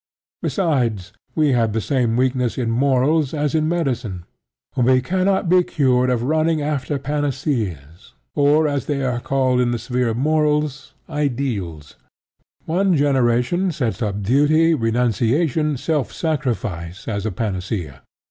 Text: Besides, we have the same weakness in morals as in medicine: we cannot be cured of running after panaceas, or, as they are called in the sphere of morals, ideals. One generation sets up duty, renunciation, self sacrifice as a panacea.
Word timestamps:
Besides, 0.41 1.13
we 1.35 1.49
have 1.51 1.73
the 1.73 1.79
same 1.79 2.17
weakness 2.17 2.57
in 2.57 2.71
morals 2.71 3.35
as 3.35 3.53
in 3.53 3.69
medicine: 3.69 4.25
we 4.75 4.99
cannot 4.99 5.47
be 5.47 5.61
cured 5.61 6.09
of 6.09 6.23
running 6.23 6.59
after 6.59 6.97
panaceas, 6.97 8.15
or, 8.33 8.67
as 8.67 8.87
they 8.87 9.03
are 9.03 9.19
called 9.19 9.59
in 9.61 9.69
the 9.69 9.77
sphere 9.77 10.07
of 10.09 10.17
morals, 10.17 10.95
ideals. 11.07 11.97
One 12.65 12.95
generation 12.97 13.71
sets 13.71 14.01
up 14.01 14.23
duty, 14.23 14.73
renunciation, 14.73 15.77
self 15.77 16.11
sacrifice 16.11 17.07
as 17.07 17.27
a 17.27 17.31
panacea. 17.31 18.01